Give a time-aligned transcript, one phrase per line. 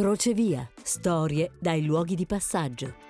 [0.00, 0.66] Crocevia.
[0.82, 3.09] Storie dai luoghi di passaggio.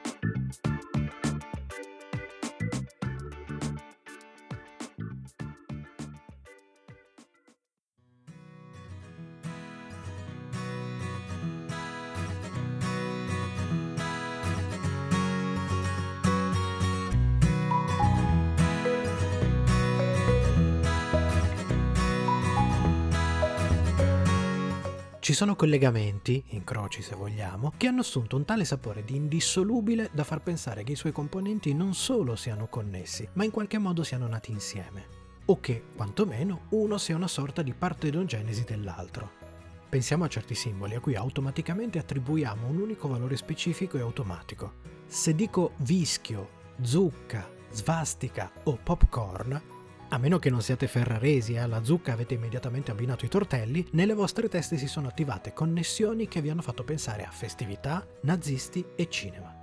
[25.30, 30.24] Ci sono collegamenti, incroci se vogliamo, che hanno assunto un tale sapore di indissolubile da
[30.24, 34.26] far pensare che i suoi componenti non solo siano connessi, ma in qualche modo siano
[34.26, 35.06] nati insieme.
[35.44, 39.30] O che, quantomeno, uno sia una sorta di partenogenesi dell'altro.
[39.88, 44.72] Pensiamo a certi simboli a cui automaticamente attribuiamo un unico valore specifico e automatico.
[45.06, 46.48] Se dico vischio,
[46.82, 49.69] zucca, svastica o popcorn,
[50.12, 54.14] a meno che non siate ferraresi e alla zucca avete immediatamente abbinato i tortelli, nelle
[54.14, 59.08] vostre teste si sono attivate connessioni che vi hanno fatto pensare a festività, nazisti e
[59.08, 59.54] cinema.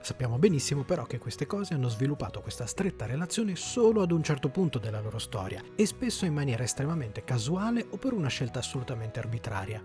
[0.00, 4.48] Sappiamo benissimo però che queste cose hanno sviluppato questa stretta relazione solo ad un certo
[4.48, 9.20] punto della loro storia e spesso in maniera estremamente casuale o per una scelta assolutamente
[9.20, 9.80] arbitraria.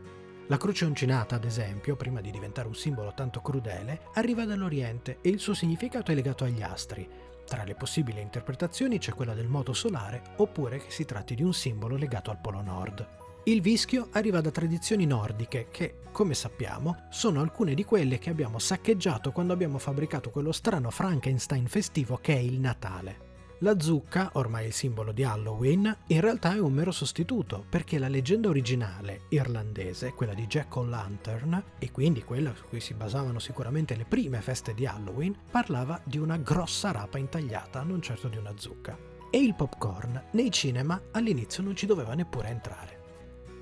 [0.47, 5.29] La croce uncinata, ad esempio, prima di diventare un simbolo tanto crudele, arriva dall'Oriente e
[5.29, 7.07] il suo significato è legato agli astri,
[7.47, 11.53] tra le possibili interpretazioni c'è quella del moto solare oppure che si tratti di un
[11.53, 13.07] simbolo legato al Polo Nord.
[13.45, 18.59] Il vischio arriva da tradizioni nordiche che, come sappiamo, sono alcune di quelle che abbiamo
[18.59, 23.26] saccheggiato quando abbiamo fabbricato quello strano Frankenstein festivo che è il Natale.
[23.61, 28.07] La zucca, ormai il simbolo di Halloween, in realtà è un mero sostituto, perché la
[28.07, 33.95] leggenda originale irlandese, quella di Jack O'Lantern, e quindi quella su cui si basavano sicuramente
[33.95, 38.53] le prime feste di Halloween, parlava di una grossa rapa intagliata, non certo di una
[38.55, 38.95] zucca.
[39.31, 43.05] E il popcorn nei cinema all'inizio non ci doveva neppure entrare.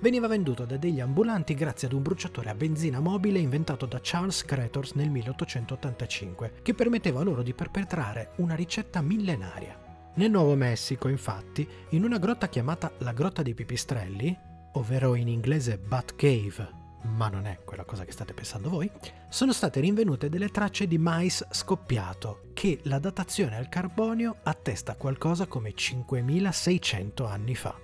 [0.02, 4.44] Veniva venduto da degli ambulanti grazie ad un bruciatore a benzina mobile inventato da Charles
[4.44, 9.84] Cretors nel 1885, che permetteva loro di perpetrare una ricetta millenaria.
[10.18, 14.38] Nel Nuovo Messico, infatti, in una grotta chiamata la Grotta dei Pipistrelli,
[14.74, 16.70] ovvero in inglese Bat Cave,
[17.16, 18.90] ma non è quella cosa che state pensando voi,
[19.28, 25.48] sono state rinvenute delle tracce di mais scoppiato che la datazione al carbonio attesta qualcosa
[25.48, 27.78] come 5600 anni fa.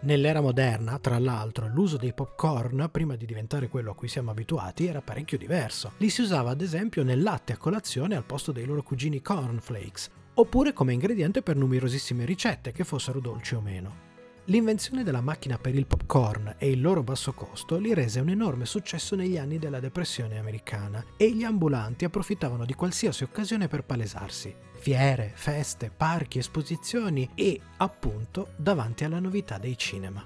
[0.00, 4.86] Nell'era moderna, tra l'altro, l'uso dei popcorn, prima di diventare quello a cui siamo abituati,
[4.86, 5.92] era parecchio diverso.
[5.98, 10.10] Li si usava ad esempio nel latte a colazione al posto dei loro cugini cornflakes,
[10.40, 14.06] oppure come ingrediente per numerosissime ricette, che fossero dolci o meno.
[14.44, 18.64] L'invenzione della macchina per il popcorn e il loro basso costo li rese un enorme
[18.64, 24.54] successo negli anni della depressione americana e gli ambulanti approfittavano di qualsiasi occasione per palesarsi.
[24.78, 30.24] Fiere, feste, parchi, esposizioni e, appunto, davanti alla novità dei cinema.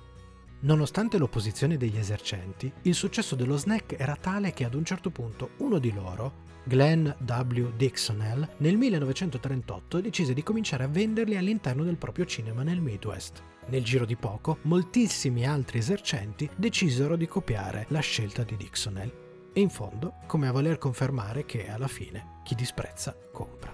[0.60, 5.50] Nonostante l'opposizione degli esercenti, il successo dello snack era tale che ad un certo punto
[5.56, 7.72] uno di loro, Glenn W.
[7.76, 13.42] Dixonell, nel 1938 decise di cominciare a venderli all'interno del proprio cinema nel Midwest.
[13.66, 19.12] Nel giro di poco, moltissimi altri esercenti decisero di copiare la scelta di Dixonell.
[19.52, 23.72] E in fondo, come a voler confermare che alla fine chi disprezza compra.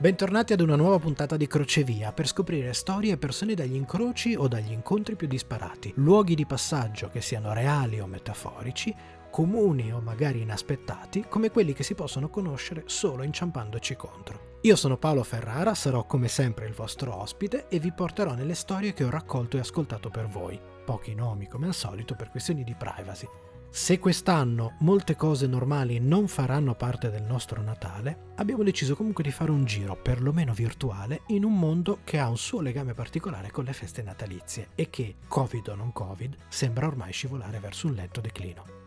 [0.00, 4.46] Bentornati ad una nuova puntata di Crocevia per scoprire storie e persone dagli incroci o
[4.46, 8.94] dagli incontri più disparati, luoghi di passaggio che siano reali o metaforici,
[9.30, 14.56] comuni o magari inaspettati, come quelli che si possono conoscere solo inciampandoci contro.
[14.62, 18.92] Io sono Paolo Ferrara, sarò come sempre il vostro ospite e vi porterò nelle storie
[18.92, 20.60] che ho raccolto e ascoltato per voi.
[20.84, 23.28] Pochi nomi come al solito per questioni di privacy,
[23.70, 29.30] se quest'anno molte cose normali non faranno parte del nostro Natale, abbiamo deciso comunque di
[29.30, 33.64] fare un giro, perlomeno virtuale, in un mondo che ha un suo legame particolare con
[33.64, 38.22] le feste natalizie e che, Covid o non Covid, sembra ormai scivolare verso un lento
[38.22, 38.77] declino.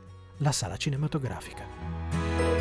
[0.42, 2.61] La sala cinematografica.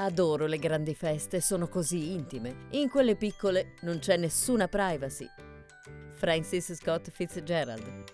[0.00, 2.68] Adoro le grandi feste, sono così intime.
[2.70, 5.28] In quelle piccole non c'è nessuna privacy.
[6.14, 8.04] Francis Scott Fitzgerald.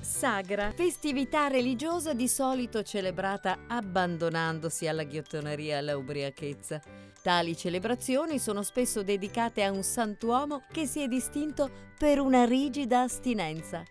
[0.00, 6.78] Sagra, festività religiosa di solito celebrata abbandonandosi alla ghiottoneria e alla ubriachezza.
[7.22, 13.00] Tali celebrazioni sono spesso dedicate a un santuomo che si è distinto per una rigida
[13.00, 13.82] astinenza.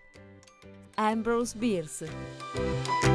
[0.96, 3.15] Ambrose Bierce.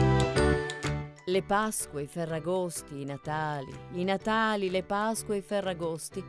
[1.31, 6.25] Le Pasque, i Ferragosti, i Natali, i Natali, le Pasque, i Ferragosti.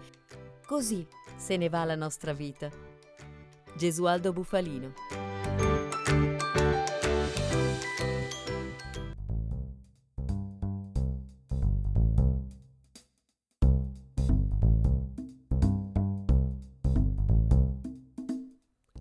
[0.63, 2.69] Così se ne va la nostra vita.
[3.75, 5.40] Gesualdo Bufalino.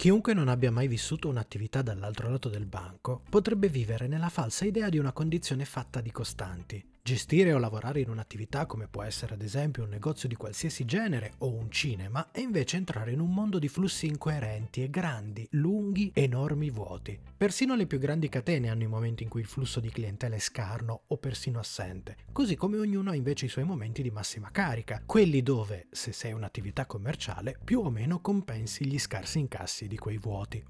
[0.01, 4.89] Chiunque non abbia mai vissuto un'attività dall'altro lato del banco potrebbe vivere nella falsa idea
[4.89, 6.83] di una condizione fatta di costanti.
[7.11, 11.33] Gestire o lavorare in un'attività come può essere ad esempio un negozio di qualsiasi genere
[11.39, 16.13] o un cinema è invece entrare in un mondo di flussi incoerenti e grandi, lunghi,
[16.15, 17.19] enormi vuoti.
[17.37, 20.39] Persino le più grandi catene hanno i momenti in cui il flusso di clientela è
[20.39, 25.03] scarno o persino assente, così come ognuno ha invece i suoi momenti di massima carica,
[25.05, 30.19] quelli dove, se sei un'attività commerciale, più o meno compensi gli scarsi incassi di quei
[30.19, 30.65] vuoti.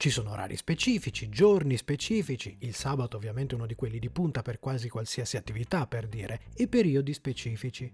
[0.00, 4.60] Ci sono orari specifici, giorni specifici, il sabato ovviamente uno di quelli di punta per
[4.60, 7.92] quasi qualsiasi attività per dire, e periodi specifici.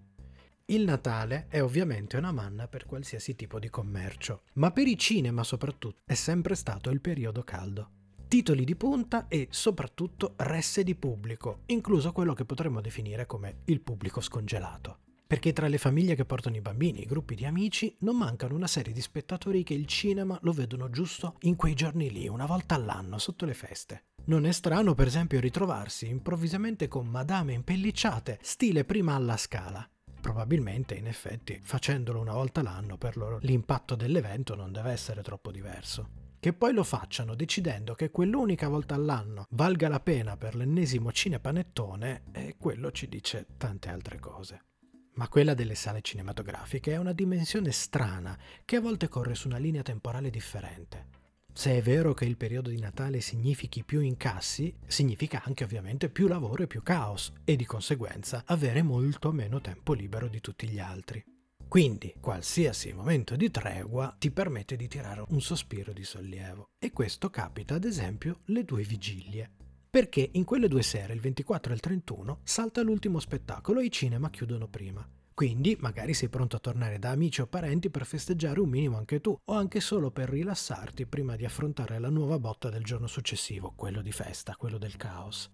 [0.67, 5.43] Il Natale è ovviamente una manna per qualsiasi tipo di commercio, ma per i cinema
[5.45, 7.91] soprattutto è sempre stato il periodo caldo.
[8.29, 13.81] Titoli di punta e soprattutto resse di pubblico, incluso quello che potremmo definire come il
[13.81, 15.04] pubblico scongelato
[15.35, 18.55] perché tra le famiglie che portano i bambini e i gruppi di amici non mancano
[18.55, 22.47] una serie di spettatori che il cinema lo vedono giusto in quei giorni lì, una
[22.47, 24.05] volta all'anno, sotto le feste.
[24.27, 29.85] Non è strano, per esempio, ritrovarsi improvvisamente con madame impellicciate, stile prima alla scala.
[30.21, 35.51] Probabilmente, in effetti, facendolo una volta l'anno, per loro l'impatto dell'evento non deve essere troppo
[35.51, 36.11] diverso.
[36.39, 42.23] Che poi lo facciano decidendo che quell'unica volta all'anno valga la pena per l'ennesimo cinepanettone,
[42.31, 44.67] e quello ci dice tante altre cose.
[45.15, 49.59] Ma quella delle sale cinematografiche è una dimensione strana che a volte corre su una
[49.59, 51.23] linea temporale differente.
[51.53, 56.27] Se è vero che il periodo di Natale significhi più incassi, significa anche ovviamente più
[56.27, 60.81] lavoro e più caos e di conseguenza avere molto meno tempo libero di tutti gli
[60.81, 61.25] altri.
[61.69, 67.31] Quindi qualsiasi momento di tregua ti permette di tirare un sospiro di sollievo e questo
[67.31, 69.51] capita ad esempio le due vigilie
[69.95, 73.93] perché in quelle due sere, il 24 e il 31, salta l'ultimo spettacolo e i
[73.93, 75.09] cinema chiudono prima.
[75.33, 79.21] Quindi magari sei pronto a tornare da amici o parenti per festeggiare un minimo anche
[79.21, 83.73] tu, o anche solo per rilassarti prima di affrontare la nuova botta del giorno successivo,
[83.77, 85.49] quello di festa, quello del caos.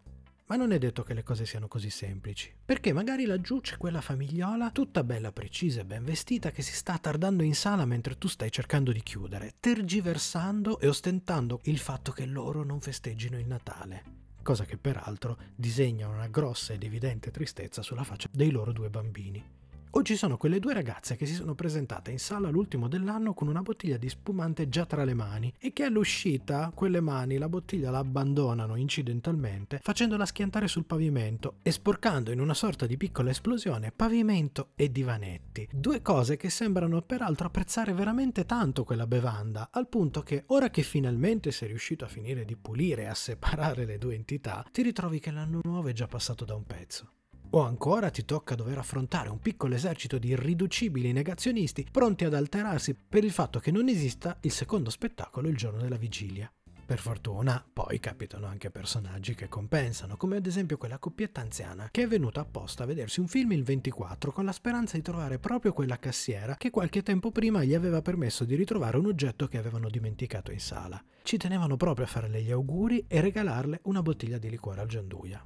[0.46, 4.00] Ma non è detto che le cose siano così semplici, perché magari laggiù c'è quella
[4.00, 8.26] famigliola tutta bella precisa e ben vestita che si sta tardando in sala mentre tu
[8.26, 14.20] stai cercando di chiudere, tergiversando e ostentando il fatto che loro non festeggino il Natale
[14.42, 19.58] cosa che peraltro disegna una grossa ed evidente tristezza sulla faccia dei loro due bambini.
[19.92, 23.48] O ci sono quelle due ragazze che si sono presentate in sala l'ultimo dell'anno con
[23.48, 27.90] una bottiglia di spumante già tra le mani e che all'uscita quelle mani la bottiglia
[27.90, 33.90] la abbandonano incidentalmente facendola schiantare sul pavimento e sporcando in una sorta di piccola esplosione
[33.90, 35.68] pavimento e divanetti.
[35.72, 40.82] Due cose che sembrano peraltro apprezzare veramente tanto quella bevanda, al punto che ora che
[40.82, 45.18] finalmente sei riuscito a finire di pulire e a separare le due entità, ti ritrovi
[45.18, 47.14] che l'anno nuovo è già passato da un pezzo.
[47.52, 52.94] O ancora ti tocca dover affrontare un piccolo esercito di irriducibili negazionisti pronti ad alterarsi
[52.94, 56.48] per il fatto che non esista il secondo spettacolo il giorno della vigilia.
[56.86, 62.02] Per fortuna, poi capitano anche personaggi che compensano, come ad esempio quella coppietta anziana che
[62.02, 65.72] è venuta apposta a vedersi un film il 24 con la speranza di trovare proprio
[65.72, 69.88] quella cassiera che qualche tempo prima gli aveva permesso di ritrovare un oggetto che avevano
[69.88, 71.02] dimenticato in sala.
[71.22, 75.44] Ci tenevano proprio a farle gli auguri e regalarle una bottiglia di liquore al gianduia.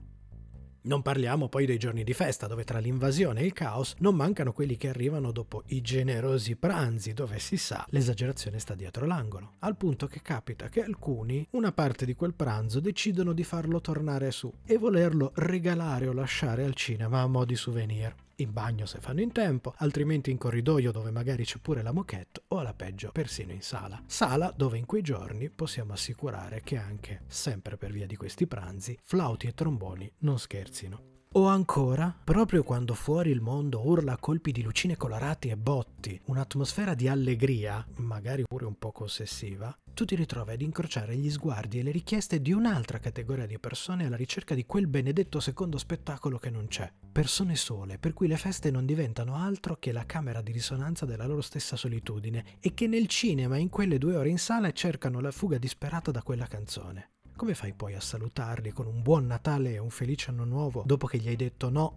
[0.87, 4.53] Non parliamo poi dei giorni di festa, dove tra l'invasione e il caos non mancano
[4.53, 9.77] quelli che arrivano dopo i generosi pranzi, dove si sa l'esagerazione sta dietro l'angolo, al
[9.77, 14.53] punto che capita che alcuni, una parte di quel pranzo, decidono di farlo tornare su
[14.67, 19.21] e volerlo regalare o lasciare al cinema a mo' di souvenir in bagno se fanno
[19.21, 23.53] in tempo, altrimenti in corridoio dove magari c'è pure la moquette o alla peggio persino
[23.53, 24.03] in sala.
[24.07, 28.99] Sala dove in quei giorni possiamo assicurare che anche, sempre per via di questi pranzi,
[29.03, 31.14] flauti e tromboni non scherzino.
[31.37, 36.21] O ancora, proprio quando fuori il mondo urla a colpi di lucine colorati e botti,
[36.27, 41.81] un'atmosfera di allegria, magari pure un poco ossessiva, tu ti ritrovi ad incrociare gli sguardi
[41.81, 46.39] e le richieste di un'altra categoria di persone alla ricerca di quel benedetto secondo spettacolo
[46.39, 46.89] che non c'è.
[47.11, 51.27] Persone sole, per cui le feste non diventano altro che la camera di risonanza della
[51.27, 55.33] loro stessa solitudine e che nel cinema in quelle due ore in sala cercano la
[55.33, 57.14] fuga disperata da quella canzone.
[57.37, 61.09] Come fai poi a salutarli con un buon Natale e un felice anno nuovo dopo
[61.09, 61.95] che gli hai detto no,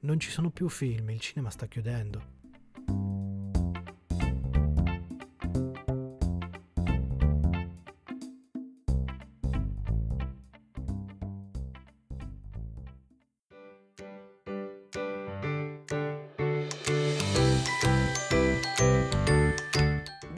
[0.00, 3.25] non ci sono più film, il cinema sta chiudendo?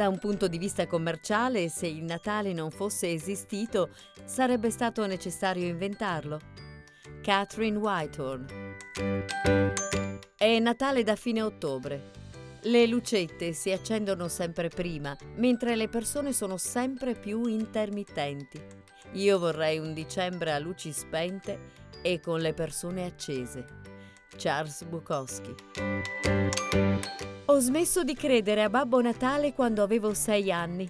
[0.09, 3.91] Da un punto di vista commerciale, se il Natale non fosse esistito,
[4.25, 6.41] sarebbe stato necessario inventarlo.
[7.21, 8.47] Catherine Whitehorn.
[10.35, 12.11] È Natale da fine ottobre.
[12.63, 18.59] Le lucette si accendono sempre prima, mentre le persone sono sempre più intermittenti.
[19.13, 23.88] Io vorrei un dicembre a luci spente e con le persone accese.
[24.39, 25.55] Charles Bukowski.
[27.47, 30.89] Ho smesso di credere a Babbo Natale quando avevo sei anni.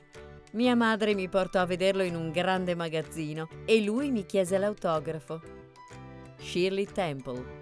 [0.53, 5.41] Mia madre mi portò a vederlo in un grande magazzino e lui mi chiese l'autografo.
[6.39, 7.57] Shirley Temple.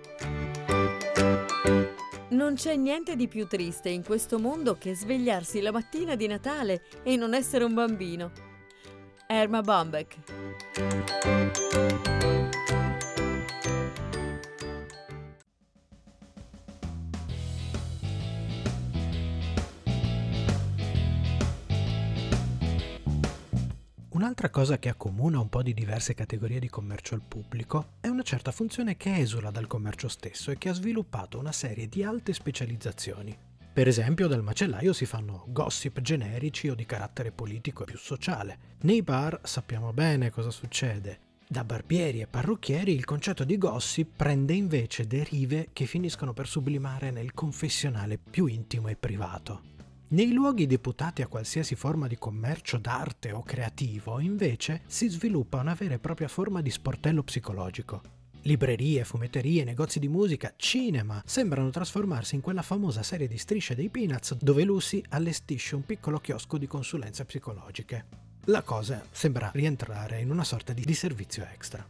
[2.31, 6.83] Non c'è niente di più triste in questo mondo che svegliarsi la mattina di Natale
[7.03, 8.33] e non essere un bambino.
[9.29, 10.17] Erma Bombeck.
[24.17, 28.23] Un'altra cosa che accomuna un po' di diverse categorie di commercio al pubblico è una
[28.23, 32.33] certa funzione che esula dal commercio stesso e che ha sviluppato una serie di alte
[32.33, 33.37] specializzazioni.
[33.75, 38.59] Per esempio dal macellaio si fanno gossip generici o di carattere politico e più sociale.
[38.85, 41.19] Nei bar sappiamo bene cosa succede.
[41.47, 47.11] Da barbieri e parrucchieri il concetto di gossip prende invece derive che finiscono per sublimare
[47.11, 49.75] nel confessionale più intimo e privato.
[50.09, 55.75] Nei luoghi deputati a qualsiasi forma di commercio d'arte o creativo, invece, si sviluppa una
[55.75, 58.03] vera e propria forma di sportello psicologico.
[58.43, 63.89] Librerie, fumetterie, negozi di musica, cinema sembrano trasformarsi in quella famosa serie di strisce dei
[63.89, 68.07] Peanuts dove Lucy allestisce un piccolo chiosco di consulenze psicologiche.
[68.45, 71.85] La cosa sembra rientrare in una sorta di, servizio extra.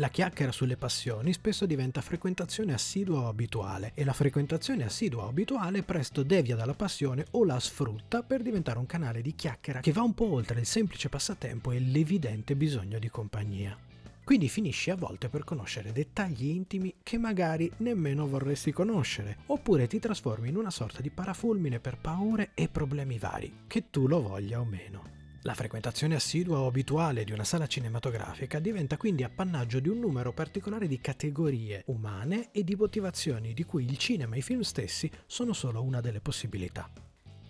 [0.00, 5.28] La chiacchiera sulle passioni spesso diventa frequentazione assidua o abituale e la frequentazione assidua o
[5.28, 9.90] abituale presto devia dalla passione o la sfrutta per diventare un canale di chiacchiera che
[9.90, 13.76] va un po' oltre il semplice passatempo e l'evidente bisogno di compagnia.
[14.22, 19.98] Quindi finisci a volte per conoscere dettagli intimi che magari nemmeno vorresti conoscere, oppure ti
[19.98, 24.60] trasformi in una sorta di parafulmine per paure e problemi vari, che tu lo voglia
[24.60, 25.17] o meno.
[25.48, 30.30] La frequentazione assidua o abituale di una sala cinematografica diventa quindi appannaggio di un numero
[30.30, 35.10] particolare di categorie umane e di motivazioni di cui il cinema e i film stessi
[35.24, 36.90] sono solo una delle possibilità.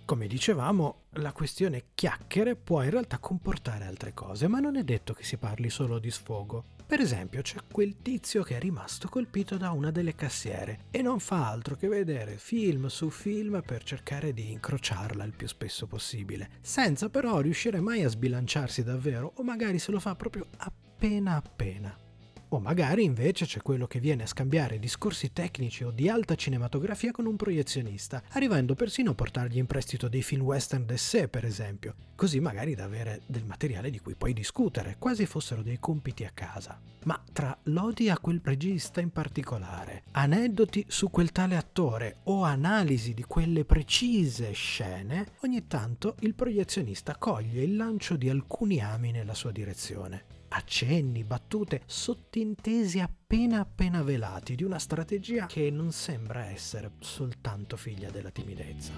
[0.04, 5.12] Come dicevamo, la questione chiacchiere può in realtà comportare altre cose, ma non è detto
[5.12, 6.77] che si parli solo di sfogo.
[6.88, 11.20] Per esempio, c'è quel tizio che è rimasto colpito da una delle cassiere e non
[11.20, 16.48] fa altro che vedere film su film per cercare di incrociarla il più spesso possibile,
[16.62, 22.07] senza però riuscire mai a sbilanciarsi davvero o magari se lo fa proprio appena appena.
[22.50, 27.12] O magari invece c'è quello che viene a scambiare discorsi tecnici o di alta cinematografia
[27.12, 31.94] con un proiezionista, arrivando persino a portargli in prestito dei film western d'essè, per esempio,
[32.14, 36.30] così magari da avere del materiale di cui poi discutere, quasi fossero dei compiti a
[36.32, 36.80] casa.
[37.04, 43.12] Ma tra lodi a quel regista in particolare, aneddoti su quel tale attore o analisi
[43.12, 49.34] di quelle precise scene, ogni tanto il proiezionista coglie il lancio di alcuni ami nella
[49.34, 56.92] sua direzione accenni, battute, sottintesi appena appena velati di una strategia che non sembra essere
[57.00, 58.92] soltanto figlia della timidezza.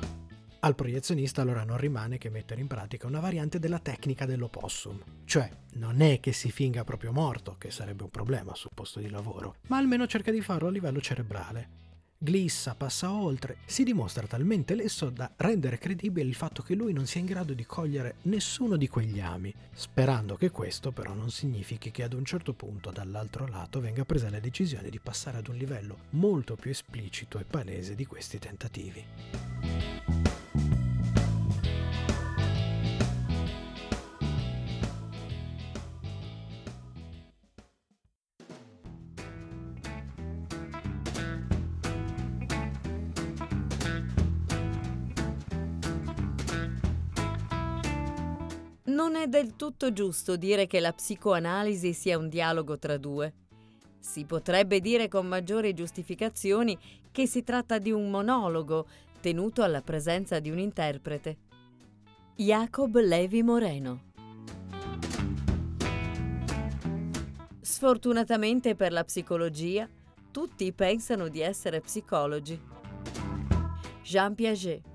[0.62, 5.50] Al proiezionista allora non rimane che mettere in pratica una variante della tecnica dell'opossum, cioè
[5.74, 9.56] non è che si finga proprio morto, che sarebbe un problema sul posto di lavoro,
[9.68, 11.68] ma almeno cerca di farlo a livello cerebrale,
[12.22, 17.06] glissa, passa oltre, si dimostra talmente lesso da rendere credibile il fatto che lui non
[17.06, 21.90] sia in grado di cogliere nessuno di quegli ami, sperando che questo però non significhi
[21.90, 25.56] che ad un certo punto dall'altro lato venga presa la decisione di passare ad un
[25.56, 30.29] livello molto più esplicito e palese di questi tentativi.
[49.40, 53.32] Del tutto giusto dire che la psicoanalisi sia un dialogo tra due.
[53.98, 56.78] Si potrebbe dire con maggiori giustificazioni
[57.10, 58.86] che si tratta di un monologo
[59.18, 61.38] tenuto alla presenza di un interprete.
[62.36, 64.08] Jacob Levi Moreno
[67.62, 69.88] Sfortunatamente per la psicologia,
[70.30, 72.60] tutti pensano di essere psicologi.
[74.02, 74.89] Jean Piaget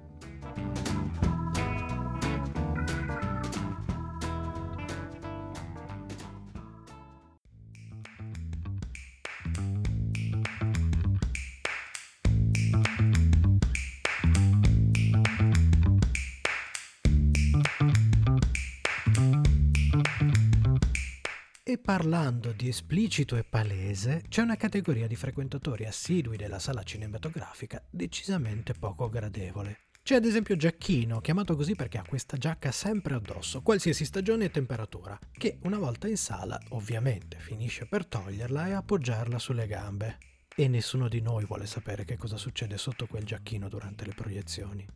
[21.86, 28.74] parlando di esplicito e palese, c'è una categoria di frequentatori assidui della sala cinematografica decisamente
[28.74, 29.82] poco gradevole.
[30.02, 34.50] C'è ad esempio Giacchino, chiamato così perché ha questa giacca sempre addosso, qualsiasi stagione e
[34.50, 40.18] temperatura, che una volta in sala, ovviamente, finisce per toglierla e appoggiarla sulle gambe.
[40.56, 44.88] E nessuno di noi vuole sapere che cosa succede sotto quel giacchino durante le proiezioni.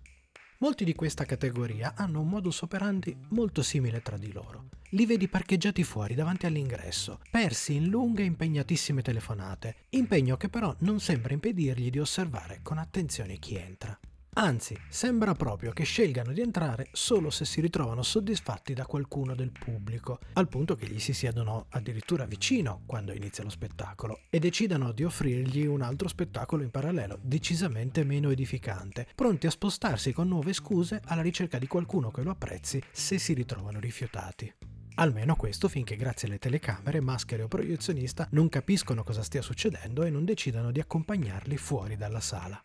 [0.61, 4.65] Molti di questa categoria hanno un modus operandi molto simile tra di loro.
[4.89, 10.75] Li vedi parcheggiati fuori davanti all'ingresso, persi in lunghe e impegnatissime telefonate, impegno che però
[10.79, 13.97] non sembra impedirgli di osservare con attenzione chi entra.
[14.33, 19.51] Anzi, sembra proprio che scelgano di entrare solo se si ritrovano soddisfatti da qualcuno del
[19.51, 24.91] pubblico, al punto che gli si siedono addirittura vicino quando inizia lo spettacolo e decidano
[24.91, 30.53] di offrirgli un altro spettacolo in parallelo, decisamente meno edificante, pronti a spostarsi con nuove
[30.53, 34.53] scuse alla ricerca di qualcuno che lo apprezzi se si ritrovano rifiutati.
[34.95, 40.09] Almeno questo finché grazie alle telecamere, maschere o proiezionista non capiscono cosa stia succedendo e
[40.09, 42.61] non decidano di accompagnarli fuori dalla sala.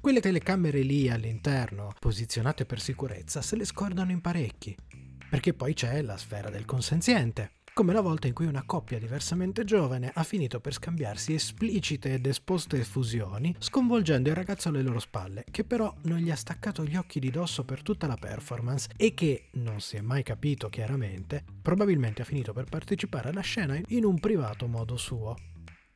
[0.00, 4.74] Quelle telecamere lì all'interno, posizionate per sicurezza, se le scordano in parecchi.
[5.28, 9.64] Perché poi c'è la sfera del consenziente, come la volta in cui una coppia diversamente
[9.64, 15.44] giovane ha finito per scambiarsi esplicite ed esposte effusioni, sconvolgendo il ragazzo alle loro spalle,
[15.50, 19.14] che però non gli ha staccato gli occhi di dosso per tutta la performance e
[19.14, 24.04] che, non si è mai capito chiaramente, probabilmente ha finito per partecipare alla scena in
[24.04, 25.34] un privato modo suo.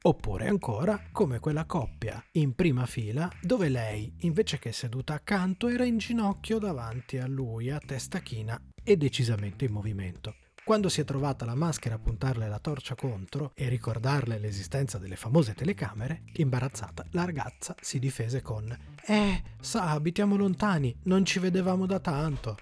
[0.05, 5.85] Oppure ancora come quella coppia in prima fila dove lei, invece che seduta accanto, era
[5.85, 10.35] in ginocchio davanti a lui a testa china e decisamente in movimento.
[10.65, 15.17] Quando si è trovata la maschera a puntarle la torcia contro e ricordarle l'esistenza delle
[15.17, 21.87] famose telecamere, imbarazzata, la ragazza si difese con Eh, sa, abitiamo lontani, non ci vedevamo
[21.87, 22.57] da tanto.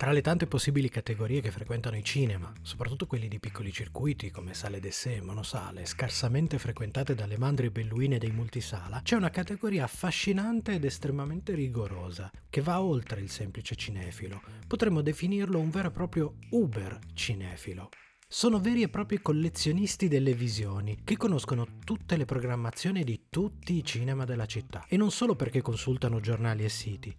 [0.00, 4.54] Tra le tante possibili categorie che frequentano i cinema, soprattutto quelli di piccoli circuiti come
[4.54, 10.72] sale d'essè e monosale, scarsamente frequentate dalle mandrie belluine dei multisala, c'è una categoria affascinante
[10.72, 14.40] ed estremamente rigorosa, che va oltre il semplice cinefilo.
[14.66, 17.90] Potremmo definirlo un vero e proprio Uber cinefilo.
[18.26, 23.84] Sono veri e propri collezionisti delle visioni, che conoscono tutte le programmazioni di tutti i
[23.84, 27.14] cinema della città, e non solo perché consultano giornali e siti,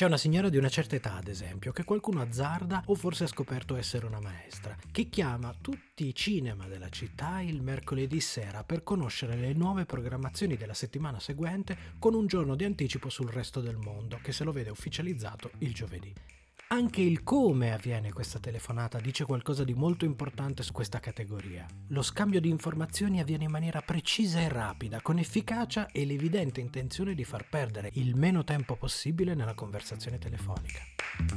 [0.00, 3.26] c'è una signora di una certa età, ad esempio, che qualcuno azzarda o forse ha
[3.26, 8.82] scoperto essere una maestra, che chiama tutti i cinema della città il mercoledì sera per
[8.82, 13.76] conoscere le nuove programmazioni della settimana seguente con un giorno di anticipo sul resto del
[13.76, 16.14] mondo, che se lo vede ufficializzato il giovedì.
[16.72, 21.66] Anche il come avviene questa telefonata dice qualcosa di molto importante su questa categoria.
[21.88, 27.16] Lo scambio di informazioni avviene in maniera precisa e rapida, con efficacia e l'evidente intenzione
[27.16, 30.78] di far perdere il meno tempo possibile nella conversazione telefonica.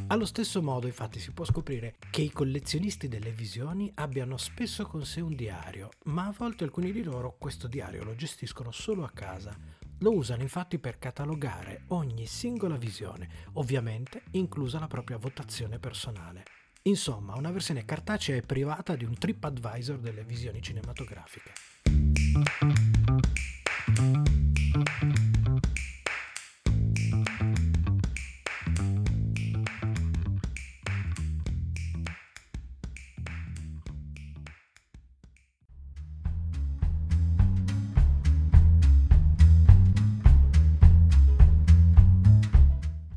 [0.06, 5.04] Allo stesso modo, infatti, si può scoprire che i collezionisti delle visioni abbiano spesso con
[5.04, 9.10] sé un diario, ma a volte alcuni di loro questo diario lo gestiscono solo a
[9.10, 9.58] casa,
[10.04, 16.44] lo usano infatti per catalogare ogni singola visione, ovviamente inclusa la propria votazione personale.
[16.84, 21.54] Insomma, una versione cartacea e privata di un TripAdvisor delle visioni cinematografiche.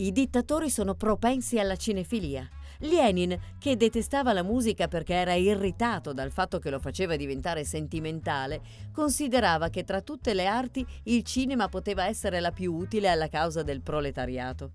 [0.07, 2.49] I dittatori sono propensi alla cinefilia.
[2.83, 8.61] Lenin, che detestava la musica perché era irritato dal fatto che lo faceva diventare sentimentale,
[8.93, 13.65] considerava che tra tutte le arti il cinema poteva essere la più utile alla causa
[13.65, 14.75] del proletariato.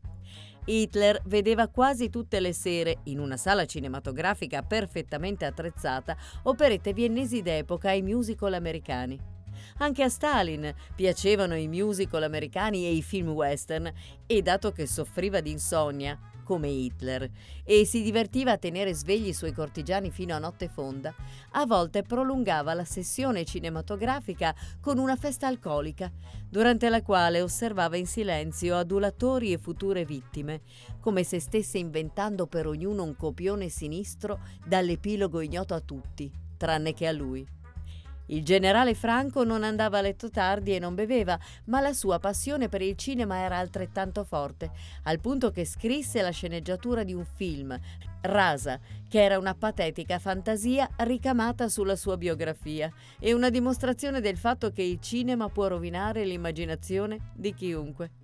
[0.66, 7.94] Hitler vedeva quasi tutte le sere, in una sala cinematografica perfettamente attrezzata, operette viennesi d'epoca
[7.94, 9.41] e musical americani.
[9.78, 13.92] Anche a Stalin piacevano i musical americani e i film western
[14.26, 17.30] e dato che soffriva di insonnia, come Hitler
[17.64, 21.14] e si divertiva a tenere svegli i suoi cortigiani fino a notte fonda,
[21.52, 26.12] a volte prolungava la sessione cinematografica con una festa alcolica,
[26.50, 30.62] durante la quale osservava in silenzio adulatori e future vittime,
[31.00, 37.08] come se stesse inventando per ognuno un copione sinistro dall'epilogo ignoto a tutti, tranne che
[37.08, 37.60] a lui.
[38.32, 42.70] Il generale Franco non andava a letto tardi e non beveva, ma la sua passione
[42.70, 44.72] per il cinema era altrettanto forte,
[45.04, 47.78] al punto che scrisse la sceneggiatura di un film,
[48.22, 52.90] Rasa, che era una patetica fantasia ricamata sulla sua biografia
[53.20, 58.21] e una dimostrazione del fatto che il cinema può rovinare l'immaginazione di chiunque.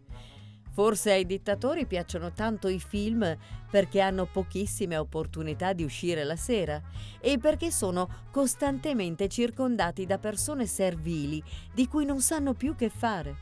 [0.78, 3.36] Forse ai dittatori piacciono tanto i film
[3.68, 6.80] perché hanno pochissime opportunità di uscire la sera
[7.20, 11.42] e perché sono costantemente circondati da persone servili
[11.74, 13.36] di cui non sanno più che fare.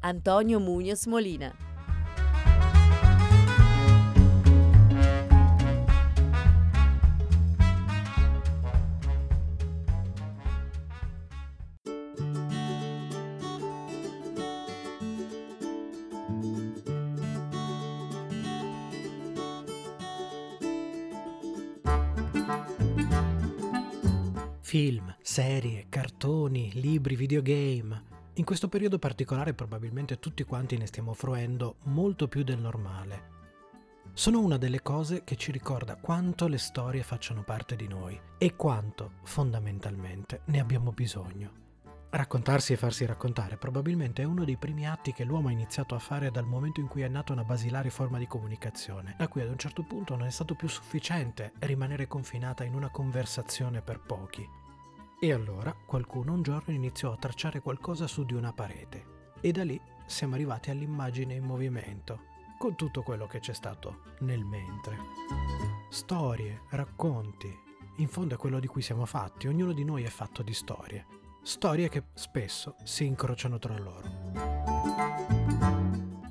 [0.00, 1.75] Antonio Muñoz Molina
[24.76, 28.02] Film, serie, cartoni, libri, videogame.
[28.34, 33.22] In questo periodo particolare probabilmente tutti quanti ne stiamo fruendo molto più del normale.
[34.12, 38.54] Sono una delle cose che ci ricorda quanto le storie facciano parte di noi e
[38.54, 41.64] quanto, fondamentalmente, ne abbiamo bisogno.
[42.10, 45.98] Raccontarsi e farsi raccontare probabilmente è uno dei primi atti che l'uomo ha iniziato a
[45.98, 49.48] fare dal momento in cui è nata una basilare forma di comunicazione, a cui ad
[49.48, 54.64] un certo punto non è stato più sufficiente rimanere confinata in una conversazione per pochi.
[55.18, 59.64] E allora qualcuno un giorno iniziò a tracciare qualcosa su di una parete e da
[59.64, 62.24] lì siamo arrivati all'immagine in movimento,
[62.58, 64.96] con tutto quello che c'è stato nel mentre.
[65.90, 67.48] Storie, racconti,
[67.96, 71.16] in fondo è quello di cui siamo fatti, ognuno di noi è fatto di storie
[71.46, 74.02] storie che spesso si incrociano tra loro.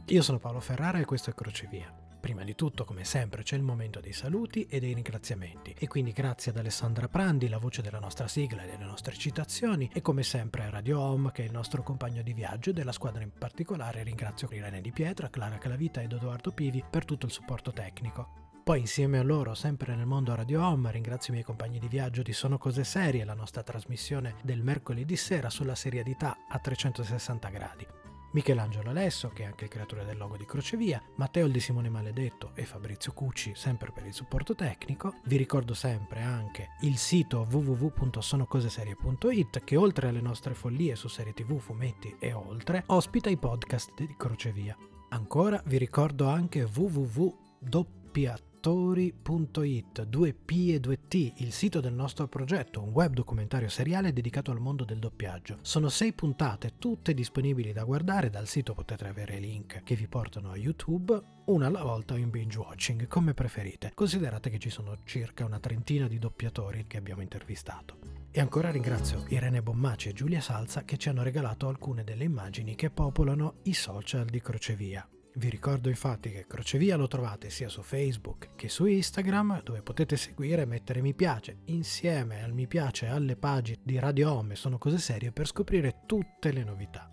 [0.08, 2.05] Io sono Paolo Ferrara e questo è Crocevia.
[2.26, 5.76] Prima di tutto, come sempre, c'è il momento dei saluti e dei ringraziamenti.
[5.78, 9.88] E quindi grazie ad Alessandra Prandi, la voce della nostra sigla e delle nostre citazioni,
[9.94, 12.94] e come sempre a Radio Home, che è il nostro compagno di viaggio, e della
[12.94, 17.32] squadra in particolare ringrazio Irene Di Pietra, Clara Calavita ed Edoardo Pivi per tutto il
[17.32, 18.50] supporto tecnico.
[18.64, 22.24] Poi insieme a loro, sempre nel mondo Radio Home, ringrazio i miei compagni di viaggio
[22.24, 28.05] di Sono Cose Serie, la nostra trasmissione del mercoledì sera sulla serialità a 360 gradi.
[28.36, 32.52] Michelangelo Alesso, che è anche il creatore del logo di Crocevia, Matteo di Simone Maledetto
[32.54, 35.13] e Fabrizio Cucci, sempre per il supporto tecnico.
[35.24, 41.60] Vi ricordo sempre anche il sito www.sonocoseserie.it che oltre alle nostre follie su serie tv,
[41.60, 44.76] fumetti e oltre, ospita i podcast di Crocevia.
[45.12, 52.89] Ancora vi ricordo anche www.doppiat Attori.it, 2P e 2T, il sito del nostro progetto, un
[52.89, 55.60] web documentario seriale dedicato al mondo del doppiaggio.
[55.62, 60.49] Sono sei puntate, tutte disponibili da guardare, dal sito potete avere link che vi portano
[60.49, 63.91] a YouTube, una alla volta o in binge watching, come preferite.
[63.93, 67.99] Considerate che ci sono circa una trentina di doppiatori che abbiamo intervistato.
[68.32, 72.73] E ancora ringrazio Irene Bommaci e Giulia Salza che ci hanno regalato alcune delle immagini
[72.73, 75.08] che popolano i social di Crocevia.
[75.38, 80.15] Vi ricordo infatti che Crocevia lo trovate sia su Facebook che su Instagram, dove potete
[80.15, 84.78] seguire e mettere mi piace insieme al mi piace alle pagine di Radio Home Sono
[84.78, 87.10] Cose Serie per scoprire tutte le novità.